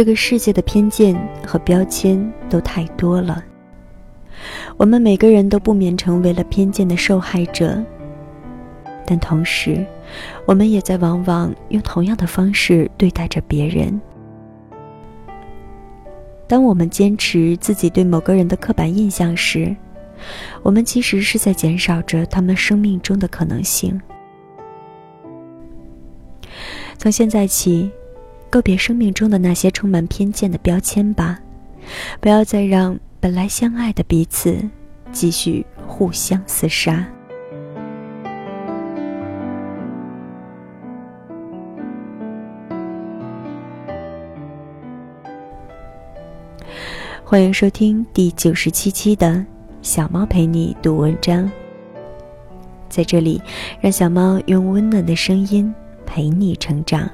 [0.00, 1.14] 这个世界的偏见
[1.46, 3.44] 和标签都太多了，
[4.78, 7.78] 我们每个人都不免成为了偏见的受害者。
[9.06, 9.84] 但同时，
[10.46, 14.00] 我们也在往往用同样的方式对待着别人。
[16.48, 19.76] 当我们坚持自己对某个人的刻板印象时，
[20.62, 24.00] 我们其实是在减少着他们生命中的可能性。
[26.96, 27.90] 从现在起。
[28.50, 31.38] 告别生命中的那些充满偏见的标签吧，
[32.20, 34.58] 不要再让本来相爱的彼此
[35.12, 37.06] 继续互相厮杀。
[47.24, 49.46] 欢迎收听第九十七期的
[49.82, 51.48] 小猫陪你读文章，
[52.88, 53.40] 在这里，
[53.80, 55.72] 让小猫用温暖的声音
[56.04, 57.08] 陪你成长。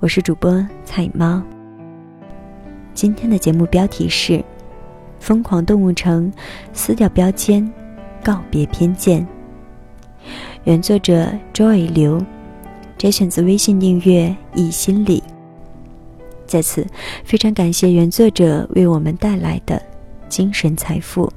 [0.00, 1.42] 我是主播彩猫。
[2.94, 4.32] 今天的节目标题是
[5.20, 6.30] 《疯狂动物城》，
[6.72, 7.68] 撕掉标签，
[8.22, 9.26] 告别偏见。
[10.64, 12.20] 原作者 Joy 刘，
[12.96, 15.22] 摘选自微信订阅易心理。
[16.46, 16.86] 在此，
[17.24, 19.80] 非常感谢原作者为我们带来的
[20.28, 21.30] 精神财富。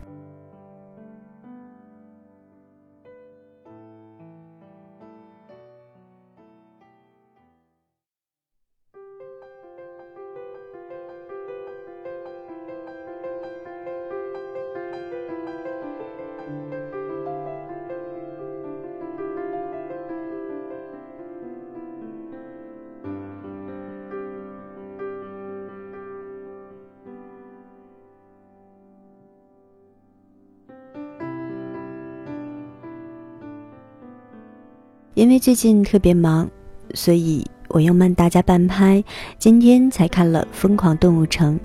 [35.22, 36.50] 因为最近特别忙，
[36.96, 39.04] 所以我又慢大家半拍，
[39.38, 41.59] 今天才看了《疯狂动物城》。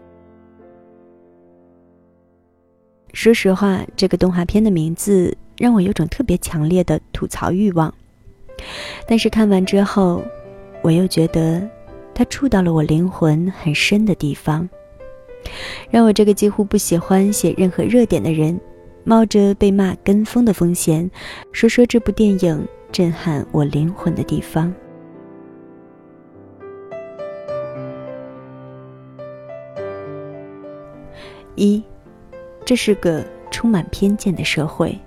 [3.15, 7.95] 说实话，这个动画片的名字让我有种特别强烈的吐槽欲望，
[9.09, 10.23] 但是看完之后，
[10.83, 11.67] 我又觉得
[12.15, 14.69] 它触到了我灵魂很深的地方，
[15.89, 18.61] 让我这个几乎不喜欢写任何热点的人，
[19.03, 21.11] 冒着被骂跟风的风险，
[21.53, 22.69] 说说这部电影。
[22.91, 24.73] 震撼我灵魂的地方。
[31.57, 31.83] 一，
[32.65, 34.99] 这是个充满偏见的社会。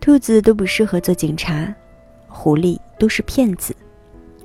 [0.00, 1.74] 兔子都不适合做警察，
[2.26, 3.76] 狐狸都是骗子，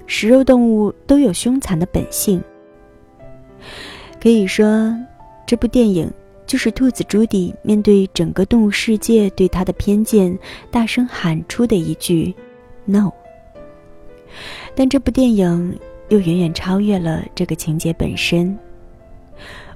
[0.06, 2.44] 食肉动物都有凶残的本性。
[4.22, 4.94] 可以说，
[5.46, 6.12] 这部电影。
[6.54, 10.38] 就是兔子朱迪面对整个动物世界对他的偏见，
[10.70, 12.32] 大声喊出的一句
[12.86, 13.12] “no”。
[14.76, 18.56] 但这部电影又远远超越了这个情节本身。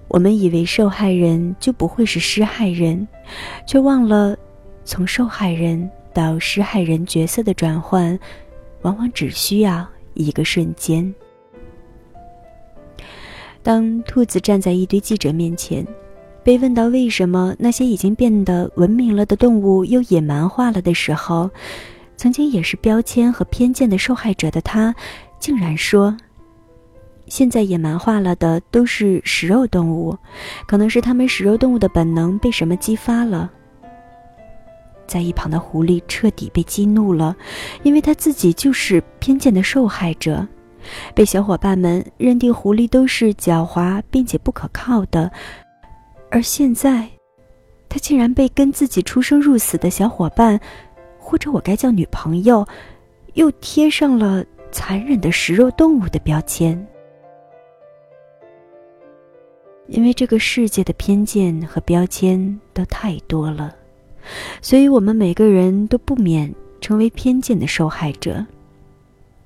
[0.08, 3.08] 我们以为受害人就不会是施害人，
[3.66, 4.38] 却忘了，
[4.86, 8.20] 从受害人到施害人角色的转换，
[8.84, 9.84] 往往只需要
[10.14, 11.12] 一个瞬间。
[13.64, 15.84] 当兔子站在一堆记者面前。
[16.48, 21.52] 被问到为什么那些已经变得文明了的动物又野蛮化了的时候，
[22.16, 24.96] 曾经也是标签和偏见的受害者的他，
[25.40, 26.16] 竟然说
[27.28, 30.18] ：“现在野蛮化了的都是食肉动物，
[30.66, 33.52] 可能是他们食肉动物的本能被什么激发了。”
[35.06, 37.36] 在一旁的狐狸彻底被激怒了，
[37.84, 40.48] 因为他自己就是偏见的受害者，
[41.14, 45.30] 被小伙伴们认定狐狸都是狡猾并且不可靠的。
[46.30, 47.08] 而现在，
[47.90, 50.60] 他竟然被跟自己出生入死的小伙伴，
[51.18, 52.66] 或者我该叫女朋友，
[53.34, 56.86] 又贴上了残忍的食肉动物的标签。
[59.88, 63.74] 因为这个世界的偏见和标签都太多了，
[64.62, 68.46] 所以我们每个人都不免成为偏见的受害者。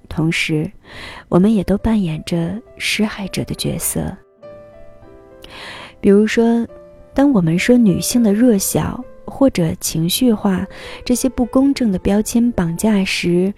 [0.10, 0.70] 同时，
[1.30, 4.18] 我们也都扮演着施害者的角色。
[6.02, 6.68] 比如说，
[7.14, 10.66] 当我们说女性的弱小或者情绪化
[11.06, 13.54] 这些不公正的标签绑架时，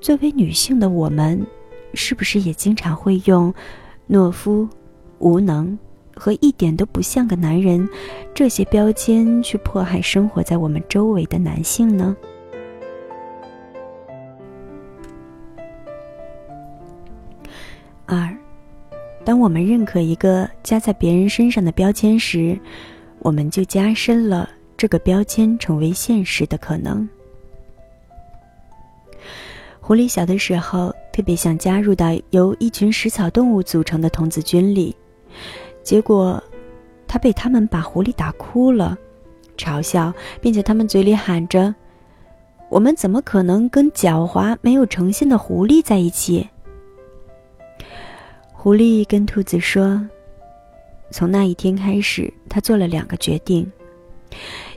[0.00, 1.46] 作为女性的我们，
[1.94, 3.52] 是不是也经常会用
[4.08, 4.66] 懦夫、
[5.18, 5.78] 无能
[6.16, 7.88] 和一点都不像个男人
[8.32, 12.16] 这些标签去迫害生活在我们周围的男性呢？
[18.06, 18.36] 二，
[19.24, 22.58] 当我们认可一个加在别人身上的标签时，
[23.20, 27.08] 我们就加深了这个标签成为现实的可能。
[29.80, 34.94] 狐狸小的时候特别想加入到由一群食草动物组成的童子军里，
[35.82, 36.42] 结果，
[37.06, 38.96] 他被他们把狐狸打哭了，
[39.56, 41.74] 嘲笑，并且他们嘴里喊着
[42.70, 46.48] ：“我们怎么可能跟狡猾没有诚信的狐狸在一起？”
[48.62, 50.00] 狐狸跟兔子说
[51.10, 53.68] ：“从那一天开始，他做了两个决定，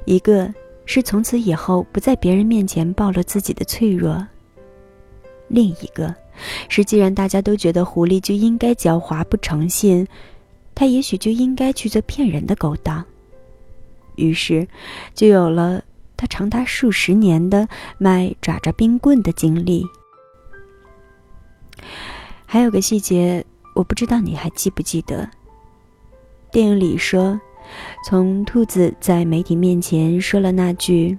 [0.06, 0.52] 一个
[0.88, 4.26] 是从此以后不在别人面前暴露自己的脆弱；
[5.48, 6.12] 另一个
[6.68, 10.08] 是，既然大家都觉得狐狸就应该狡猾不诚信，
[10.74, 13.06] 他也许就应该去做骗人的勾当。
[14.16, 14.68] 于是，
[15.14, 15.80] 就有了
[16.18, 19.86] 他长达数十年的卖爪爪冰棍的经历。
[22.48, 23.46] 还有个细节。”
[23.76, 25.30] 我不知道你还记不记得，
[26.50, 27.40] 电影里说，
[28.08, 31.18] 从兔子在媒体面前说了那句，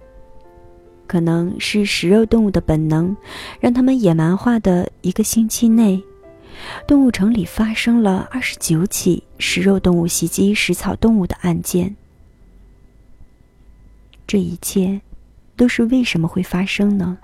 [1.07, 3.15] 可能是食肉动物的本能，
[3.61, 6.03] 让他们野蛮化的一个星期内，
[6.89, 11.95] 动物城里发生了二十九起食肉动物袭击食草动物的案件。
[14.27, 14.99] 这一切，
[15.57, 17.19] 都是为什么会发生呢？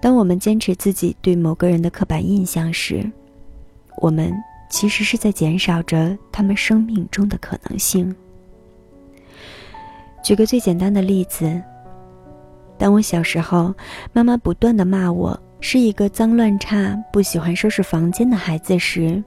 [0.00, 3.04] 当我们坚持自己对某个人的刻板印象时，
[3.98, 4.32] 我们
[4.70, 8.14] 其实是在减少着他们生命中的可能性。
[10.22, 11.60] 举个最简单的例子，
[12.78, 13.74] 当我小时候，
[14.12, 19.22] 妈妈不断的骂我是一个脏乱差、不喜欢收拾房间的孩子时，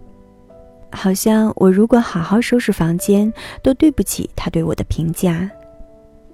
[0.91, 3.31] 好像我如果好好收拾房间，
[3.61, 5.49] 都对不起她对我的评价。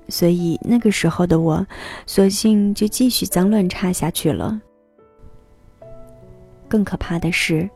[0.10, 1.66] 所以那个时候的我，
[2.06, 4.60] 索性就继续脏乱差下去了。
[6.68, 7.70] 更可怕的是，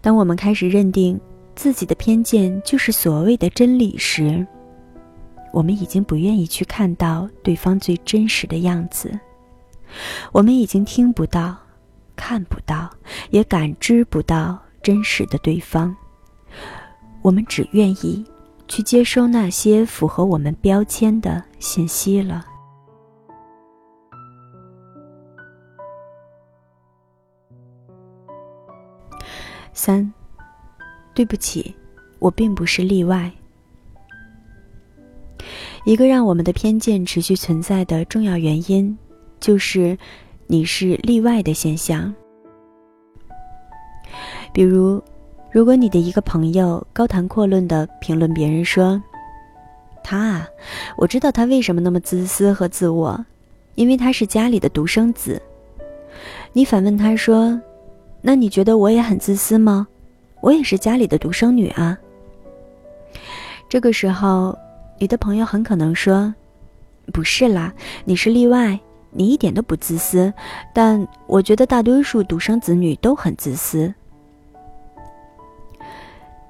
[0.00, 1.20] 当我们开始认定
[1.54, 4.46] 自己的偏见就是所谓的真理时，
[5.52, 9.10] 我们已经不愿意去看到对方最真实的样子，
[10.32, 11.56] 我们已经听不到、
[12.16, 12.90] 看不到、
[13.30, 15.94] 也感知不到真实的对方，
[17.22, 18.24] 我们只愿意。
[18.68, 22.44] 去接收那些符合我们标签的信息了。
[29.72, 30.12] 三，
[31.14, 31.74] 对不起，
[32.18, 33.30] 我并不是例外。
[35.84, 38.98] 一个让我们的偏见持续存在的重要原因，
[39.40, 39.96] 就是
[40.46, 42.12] 你是例外的现象。
[44.52, 45.02] 比如。
[45.54, 48.98] 如果你的一个朋友高谈阔论的评论别人说
[50.02, 50.48] ：“他啊，
[50.96, 53.24] 我知道他为什么那么自私和自我，
[53.74, 55.40] 因为他是家里的独生子。”
[56.52, 57.60] 你反问他说
[58.20, 59.88] ：“那你觉得我也很自私吗？
[60.40, 61.98] 我也是家里的独生女啊。”
[63.68, 64.56] 这个时候，
[64.98, 66.34] 你的朋友很可能说
[67.12, 67.72] ：“不是啦，
[68.04, 68.78] 你是例外，
[69.10, 70.32] 你一点都不自私。
[70.74, 73.92] 但我觉得大多数独生子女都很自私。”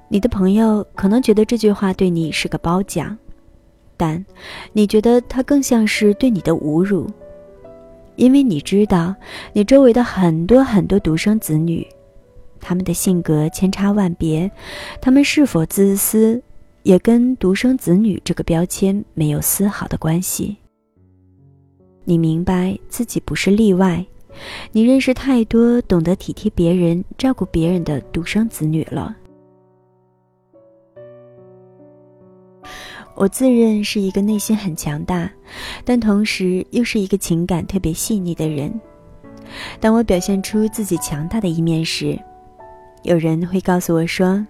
[0.09, 3.17] 你的朋友可能觉得这句话对你是个褒奖，
[4.03, 4.27] 但
[4.73, 7.09] 你觉得它更像是对你的侮辱，
[8.17, 9.15] 因为你知道，
[9.53, 11.87] 你周围的很多很多独生子女，
[12.61, 14.51] 他们的性格千差万别，
[15.01, 16.43] 他们是否自私，
[16.83, 20.57] 也跟独生子女这个标签没有丝毫的关系。
[22.05, 24.05] 你明白自己不是例外，
[24.73, 29.17] 你认识太多懂得体贴别人、照顾别人的独生子女了。
[33.15, 35.31] 我自认是一个内心很强大，
[35.85, 38.73] 但同时又是一个情感特别细腻的人。
[39.81, 42.19] 当我表现出自己强大的一面时，
[43.03, 44.45] 有人会告诉我说：“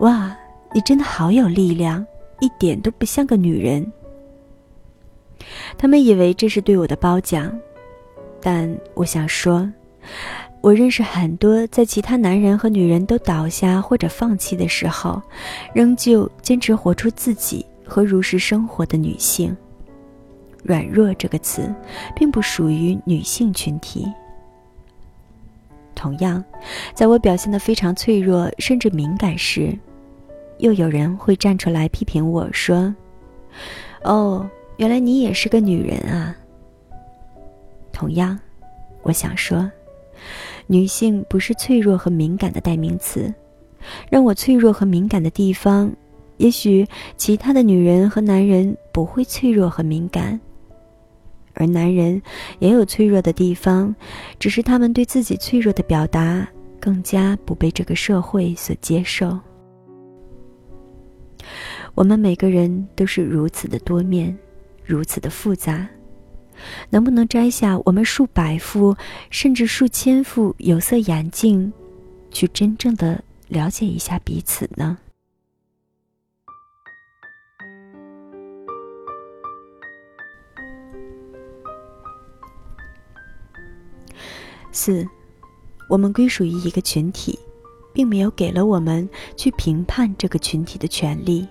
[0.00, 0.36] 哇，
[0.74, 2.04] 你真的好有力量，
[2.40, 3.90] 一点都不像个女人。”
[5.78, 7.56] 他们以为这是对我的褒奖，
[8.40, 9.70] 但我想说，
[10.60, 15.22] 我认识很多在其他男人和女人都倒下或者放弃的时候，
[15.72, 17.64] 仍旧坚持活出自己。
[17.86, 19.56] 和如实生活的女性，
[20.62, 21.72] 软弱这个词，
[22.14, 24.06] 并不属于女性群体。
[25.94, 26.44] 同样，
[26.94, 29.76] 在我表现的非常脆弱甚至敏感时，
[30.58, 32.94] 又有人会站出来批评我说
[34.04, 36.36] ：“哦，原来你也是个女人啊。”
[37.92, 38.38] 同样，
[39.02, 39.70] 我想说，
[40.66, 43.32] 女性不是脆弱和敏感的代名词。
[44.10, 45.92] 让我脆弱和敏感的地方，
[46.38, 50.38] 也许其他的女人和男人不会脆弱和敏感，
[51.54, 52.20] 而男人
[52.58, 53.94] 也有脆弱的地方，
[54.38, 56.46] 只是他们对自己脆弱的表达
[56.78, 59.38] 更加不被这个社会所接受。
[61.94, 64.36] 我们每个人都是如此的多面，
[64.84, 65.88] 如此的复杂，
[66.90, 68.94] 能不能摘下我们数百副
[69.30, 71.72] 甚至数千副有色眼镜，
[72.30, 73.22] 去真正的？
[73.48, 74.98] 了解一下彼此呢。
[84.76, 85.08] 四，
[85.88, 87.38] 我们归属于一个群体，
[87.94, 91.48] 并没有给了我们去评判这个群体的权利。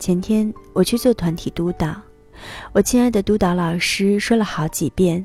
[0.00, 1.94] 前天我去做团体督导，
[2.72, 5.24] 我亲爱的督导老师说了好几遍。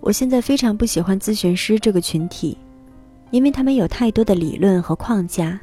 [0.00, 2.58] 我现在非常不喜欢咨询师这个群体，
[3.30, 5.58] 因为他们有太多的理论和框架，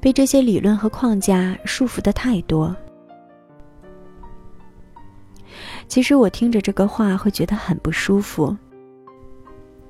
[0.00, 2.74] 被这些理论和框架束缚的太多。
[5.94, 8.56] 其实我听着这个话会觉得很不舒服。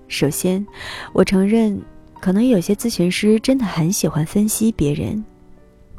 [0.07, 0.67] 首先，
[1.15, 1.81] 我承认，
[2.21, 5.25] 可能有些咨询师真的很喜欢分析别人，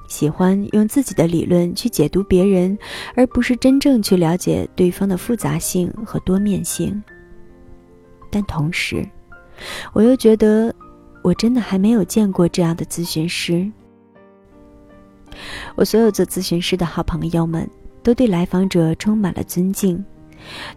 [0.08, 2.78] 喜欢用自己的理论去解读别人，
[3.16, 7.04] 而不是真正去了解对方的复杂性和多面性。
[8.30, 9.04] 但同时，
[9.92, 10.72] 我又觉得，
[11.24, 13.68] 我真的还没有见过这样的咨询师。
[15.76, 17.68] 我所有做咨询师的好朋友们，
[18.06, 20.06] 都对来访者充满了尊敬，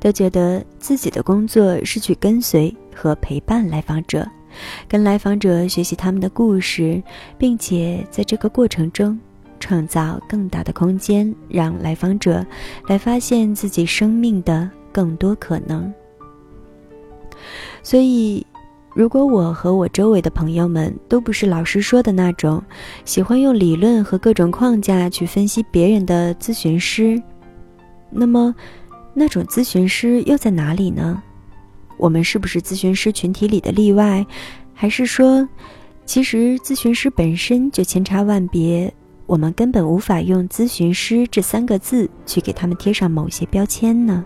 [0.00, 4.26] 都觉得自己的工作是去跟随和陪伴来访者，
[4.88, 7.02] 跟来访者学习他们的故事，
[7.36, 9.20] 并且在这个过程中，
[9.60, 12.44] 创造更大的空间，让来访者
[12.86, 15.92] 来发现自己生命的更多可能。
[17.82, 18.46] 所以，
[18.98, 22.60] 如果我和我周围的朋友们都不是老师说的那种
[23.04, 27.22] 喜欢用理论和各种框架去分析别人的咨询师，
[28.10, 28.52] 那么，
[29.14, 31.22] 那种咨询师又在哪里呢？
[31.96, 34.26] 我们是不是咨询师群体里的例外，
[34.74, 35.48] 还是说，
[36.04, 38.92] 其实咨询师本身就千差万别，
[39.26, 44.24] 我们根本无法用“咨询师”这三个字去给他们贴上某些标签呢？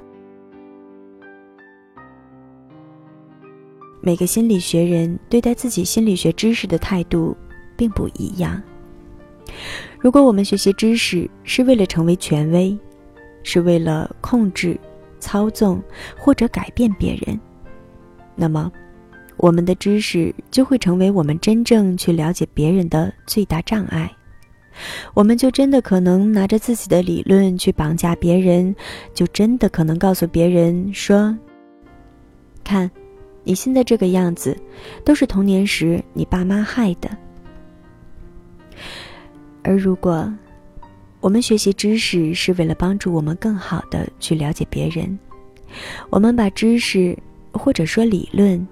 [4.04, 7.36] 每个心理学人对待自己心理学知识的态度
[7.76, 8.60] 并不一样。
[10.00, 12.76] 如果我们学习知识是为了成为权威，
[13.44, 14.76] 是为了控制、
[15.20, 15.80] 操纵
[16.18, 17.38] 或者改变别人，
[18.34, 18.72] 那么
[19.36, 24.10] 我们的知识就会成为我们真正去了解别人的最大障碍。
[25.14, 28.74] 我们就真的可能拿着自己的理论去绑架别人，
[29.14, 31.38] 就真的可能告诉别人说
[32.64, 32.90] ：“看。”
[33.44, 34.56] 你现在这个样子，
[35.04, 37.10] 都是童年时你爸妈害的。
[39.62, 40.32] 而如果
[41.20, 45.18] 我们学习知识是为了帮助我们更好的去了解别人，
[46.10, 47.16] 我们把知识
[47.52, 48.66] 或者说理论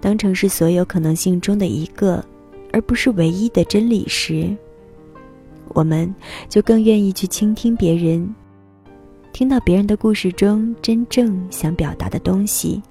[0.00, 2.24] 当成是所有可能性中的一个，
[2.72, 4.54] 而不是唯一的真理时，
[5.68, 6.14] 我们
[6.48, 8.34] 就更愿意去倾听别人，
[9.32, 12.82] 听到别人的故事中真正想表达的东西。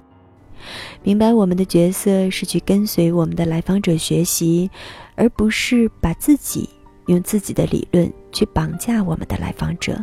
[1.02, 4.70] 明白我们的角色是去跟随我们的来访者学习，
[5.14, 6.68] 而不是把自己
[7.06, 10.02] 用自己的理论去绑架我们的来访者。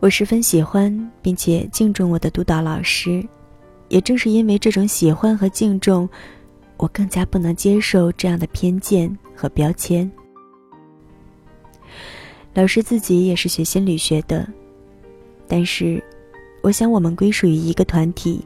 [0.00, 3.24] 我十分喜欢并且敬重我的督导老师，
[3.88, 6.08] 也正是因为这种喜欢和敬重，
[6.76, 10.10] 我更加不能接受这样的偏见和标签。
[12.54, 14.48] 老师自己也是学心理学的，
[15.46, 16.02] 但是。
[16.62, 18.44] 我想，我们归属于一个团体，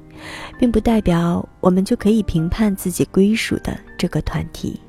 [0.59, 4.80] 并不代表我们就可以评判自己归属的这个团体。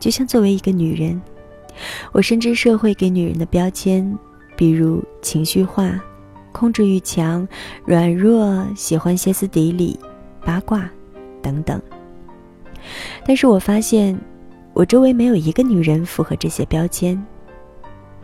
[0.00, 1.20] 就像作为一个女人，
[2.10, 4.18] 我深知社会给女人的标签，
[4.56, 6.00] 比如情绪化、
[6.50, 7.46] 控制欲强、
[7.84, 9.96] 软弱、喜欢歇斯底里、
[10.44, 10.90] 八卦
[11.40, 11.80] 等等。
[13.24, 14.18] 但是我发现，
[14.74, 17.24] 我周围没有一个女人符合这些标签。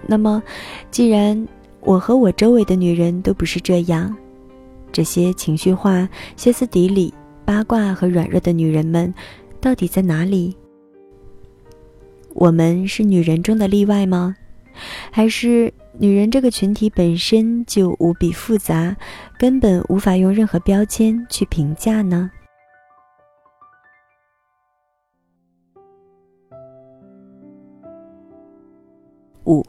[0.05, 0.43] 那么，
[0.91, 1.47] 既然
[1.88, 4.14] 我和我周围的女人都不是这样，
[4.92, 7.14] 这些情绪化、歇斯底里、
[7.47, 9.14] 八卦和软弱的女人们，
[9.59, 10.54] 到底在哪里？
[12.35, 14.37] 我们是女人中的例外吗？
[15.11, 18.95] 还是女人这个群体本身就无比复杂，
[19.38, 22.30] 根本无法用任何标签去评价呢？
[29.47, 29.64] 五。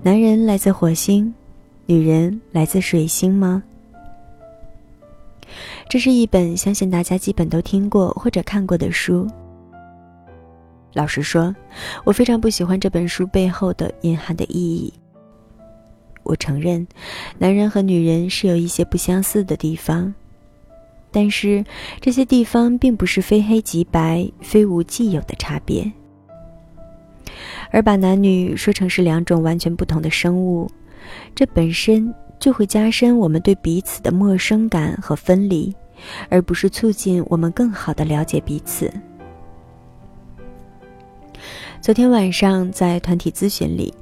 [0.00, 1.34] 男人来自火星，
[1.86, 3.60] 女人来自水星吗？
[5.88, 9.26] 这是一本相信大家基本都听过或者看过的书。
[10.92, 11.54] 老实说，
[12.04, 14.92] 我非常不喜欢这本书背后的隐含的意义。
[16.22, 16.86] 我承认，
[17.36, 20.14] 男人和女人是有一些不相似的地方，
[21.10, 21.64] 但是
[22.00, 25.90] 这些地方并不是非黑即白、非无既有的差别。
[27.70, 30.70] 而把男女说成是两种完全不同的生物，
[31.34, 35.74] 这本身就会加深我们对彼此的陌生感和分离，
[36.28, 38.90] 而不是促进我们更好的了解彼此。
[41.80, 43.92] 昨天晚上在团体咨询里，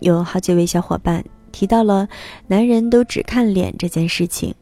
[0.00, 2.08] 有好几位小伙伴提到了
[2.46, 4.54] 男人都只看脸这件事情，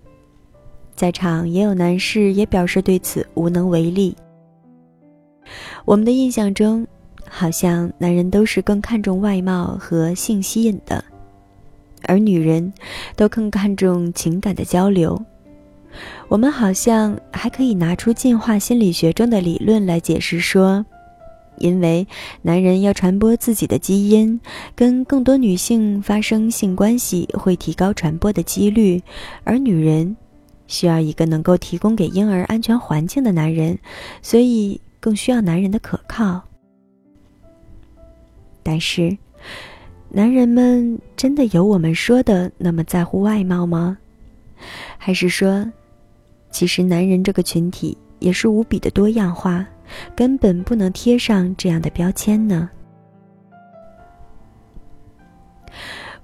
[0.95, 4.17] 在场也有男士也表示对此无能为力。
[5.85, 6.87] 我们的印象中。
[7.31, 11.05] 好像男人都是更看重外貌和性吸引的，
[12.03, 12.73] 而女人
[13.17, 15.21] 都更看重情感的交流。
[16.29, 20.85] 我们好像还可以拿出进化心理学中的理论来解释说，
[21.57, 22.07] 因为
[22.43, 24.39] 男人要传播自己的基因，
[24.77, 29.03] 跟更多女性发生性关系会提高传播的几率，
[29.45, 30.17] 而女人
[30.67, 33.79] 需要一个能够提供给婴儿安全环境的男人，
[34.23, 36.43] 所以更需要男人的可靠。
[38.71, 39.17] 但是，
[40.11, 43.97] 男人们真的有我们说的那么在乎外貌吗？
[44.99, 45.67] 还是说，
[46.51, 49.67] 其实男人这个群体也是无比的多样化，
[50.15, 52.69] 根本不能贴上这样的标签呢？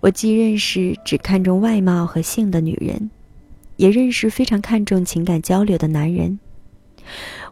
[0.00, 3.10] 我既认识只看重外貌和性的女人，
[3.76, 6.38] 也认识非常看重情感交流的男人。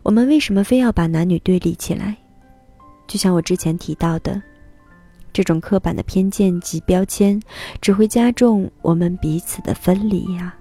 [0.03, 2.15] 我们为什么非要把男女对立起来？
[3.07, 4.43] 就像我之前提到的。
[5.33, 7.41] 这种刻板的偏见及标签，
[7.81, 10.55] 只会加重我们彼此的分离呀。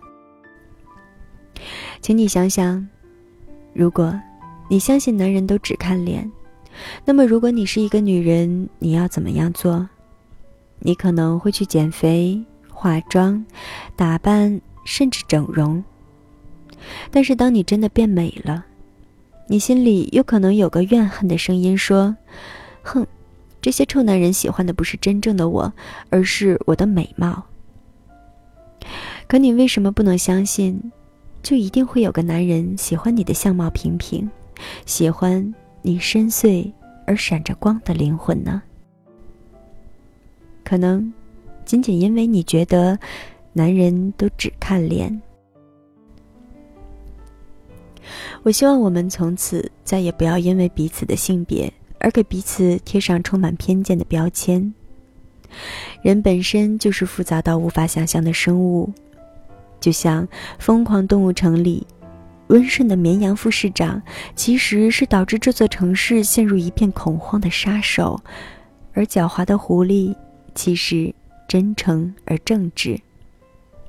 [2.02, 2.88] 请你想想，
[3.74, 4.19] 如果
[4.69, 6.32] 你相信男人都只看脸，
[7.06, 9.88] 那么如果你是一个女人，你要怎么样做？
[10.80, 13.45] 你可能会去减肥、化妆、
[13.95, 15.84] 打扮，甚至整容。
[17.12, 18.65] 但是当你真的变美了，
[19.48, 22.15] 你心里又可能有个怨恨的声音说
[22.82, 23.06] ：“哼。”
[23.62, 25.71] 这些臭男人喜欢的不是真正的我，
[26.10, 27.43] 而是我的美貌。
[29.28, 30.91] 可你为什么不能相信，
[31.43, 34.30] 就一定会有个男人喜欢你的相貌平平，
[34.86, 36.71] 喜欢你深邃
[37.06, 38.62] 而闪着光的灵魂呢？
[40.63, 41.13] 可能，
[41.63, 42.97] 仅仅因为你觉得，
[43.54, 45.21] 男人都只看脸。
[48.41, 51.71] 我希望我们从此再也不要因为彼此的性别。
[52.02, 54.74] 而给彼此贴上充满偏见的标签。
[56.02, 58.92] 人本身就是复杂到无法想象的生物，
[59.80, 60.28] 就像
[60.60, 61.86] 《疯狂动物城》里，
[62.48, 64.02] 温顺的绵羊副市长
[64.36, 68.20] 其实是导致这座城市陷入一片恐慌的杀手，
[68.94, 70.16] 而狡猾的狐狸
[70.56, 71.14] 其实
[71.48, 73.00] 真诚而正直。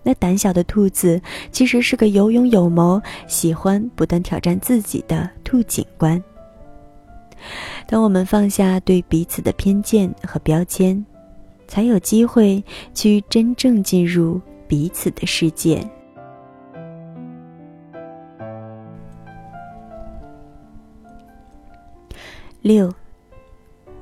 [0.02, 1.22] 那胆小的兔子
[1.52, 6.20] 其实是个有勇有谋、喜欢不断挑战自己的兔警官。
[7.86, 11.04] 当我们放下对彼此的偏见和标签，
[11.66, 12.62] 才有机会
[12.94, 15.86] 去真正进入彼此的世界。
[22.60, 22.92] 六，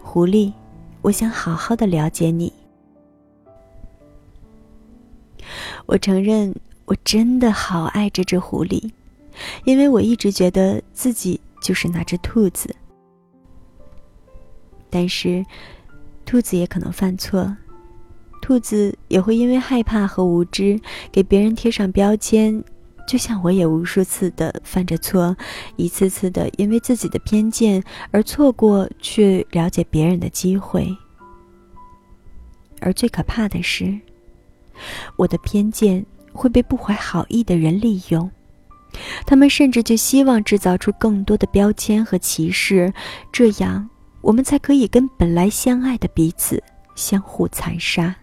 [0.02, 0.52] 狐狸，
[1.00, 2.52] 我想好好的了解你。
[5.86, 8.90] 我承认，我真的好爱这只狐狸，
[9.64, 12.74] 因为我一直觉得自己就是那只兔子。
[14.90, 15.44] 但是，
[16.26, 17.56] 兔子也可能犯错，
[18.42, 22.62] 兔子也会因为害怕和无知给别人贴上标签，
[23.06, 25.36] 就像我也无数次的犯着错，
[25.76, 30.88] 一次次的因为自己的偏见而错过去了解别人的机会。
[32.80, 33.98] 而最可怕的是，
[35.16, 38.30] 我的偏见会被不怀好意的人利用，
[39.26, 42.92] 他们甚至就希望制造出更多的标签和歧视，
[43.30, 43.90] 这样。
[44.20, 46.62] 我们才可以跟本来相爱的彼此
[46.94, 48.14] 相互残杀。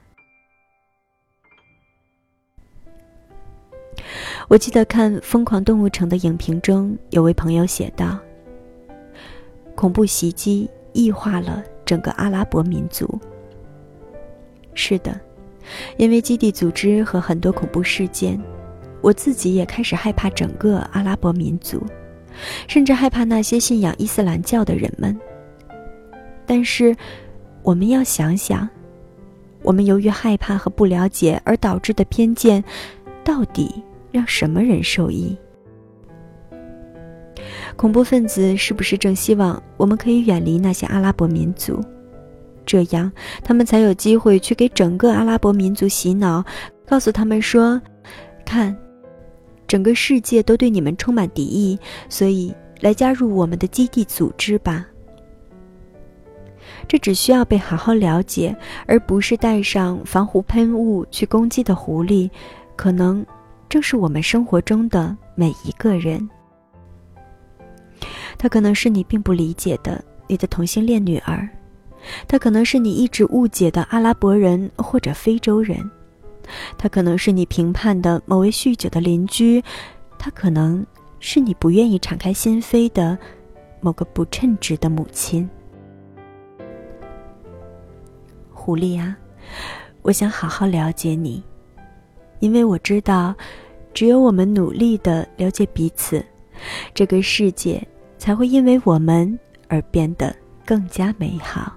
[4.47, 8.17] 我记得看《疯狂动物城》的影评中，有位朋友写道
[9.75, 13.19] ：“恐怖袭击异化了整个阿拉伯民族。”
[14.73, 15.19] 是的，
[15.97, 18.39] 因为基地组织和很多恐怖事件，
[19.01, 21.83] 我自己也开始害怕整个阿拉伯民族，
[22.67, 25.19] 甚至害怕那些信仰伊斯兰教的人们。
[26.47, 26.95] 但是，
[27.61, 28.67] 我们要想想，
[29.61, 32.63] 我们由于害怕和不了解而导致的偏见，
[33.23, 35.37] 到底让什么人受益？
[37.75, 41.79] 恐怖分子是不是正希望我们可以远离那些阿拉伯民族？
[42.65, 43.11] 这样，
[43.43, 46.43] 他们才有机会去给整个阿拉伯民族洗脑，
[46.87, 47.79] 告诉他们说
[48.43, 48.75] ：“看，
[49.67, 51.77] 整个世界都对你们充满敌意，
[52.09, 54.87] 所以来加入我们的基地组织吧。”
[56.85, 58.53] 这只需要被好好了解，
[58.85, 62.29] 而不是带上防护喷雾去攻击的狐狸，
[62.75, 63.25] 可能
[63.69, 66.29] 正是我们生活中的每一个人。
[68.37, 71.47] 他可能是你并不理解的你的同性恋女儿。
[72.27, 75.77] 他可能是你一直误解的阿拉伯人或者非洲人，
[76.77, 79.61] 他可能是你评判的某位酗酒的邻居，
[80.17, 80.85] 他可能
[81.19, 83.17] 是你不愿意敞开心扉的
[83.81, 85.49] 某个不称职的母亲。
[88.67, 89.15] 狐狸啊，
[90.01, 91.41] 我想好好了解你，
[92.39, 93.33] 因为我知道，
[93.93, 96.21] 只有我们努力的了解彼此，
[96.93, 97.81] 这个世界
[98.17, 101.73] 才会因为我们而变得更加美好。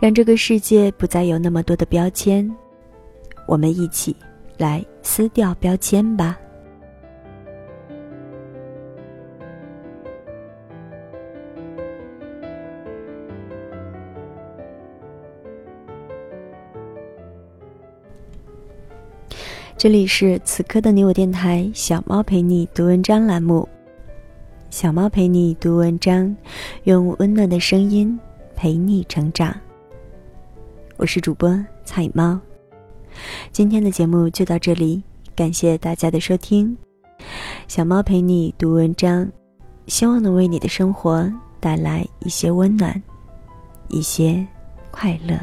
[0.00, 2.52] 让这个世界不再有那么多的标签，
[3.46, 4.16] 我们一起
[4.58, 6.36] 来撕掉标签吧。
[19.86, 23.68] 这里是此刻的你我电台，小猫陪你读文章栏目，
[24.68, 26.36] 小猫陪你读文章，
[26.82, 28.18] 用温暖的声音
[28.56, 29.56] 陪你成长。
[30.96, 32.36] 我是主播彩猫，
[33.52, 35.00] 今天的节目就到这里，
[35.36, 36.76] 感谢大家的收听。
[37.68, 39.30] 小猫陪你读文章，
[39.86, 43.00] 希望能为你的生活带来一些温暖，
[43.86, 44.44] 一些
[44.90, 45.38] 快乐。